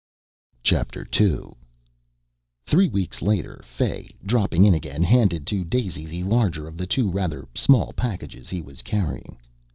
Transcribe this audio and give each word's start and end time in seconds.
II 0.65 0.81
Three 2.65 2.89
weeks 2.89 3.21
later 3.21 3.61
Fay, 3.63 4.15
dropping 4.25 4.65
in 4.65 4.73
again, 4.73 5.03
handed 5.03 5.45
to 5.45 5.63
Daisy 5.63 6.05
the 6.05 6.23
larger 6.23 6.67
of 6.67 6.75
the 6.75 6.87
two 6.87 7.11
rather 7.11 7.47
small 7.53 7.93
packages 7.93 8.49
he 8.49 8.63
was 8.63 8.81
carrying. 8.81 9.37